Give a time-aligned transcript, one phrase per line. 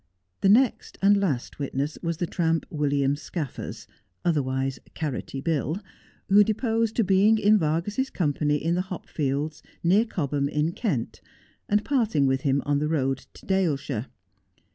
[0.39, 3.85] The next and last witness was the tramp, William Scaffers,
[4.25, 5.79] otherwise CaiTotty Bill,
[6.27, 11.21] who deposed to being in Vargas's com pany in the hopfielcls, near Cobham, in Kent,
[11.69, 14.07] and parting with him on the road to Daleshire.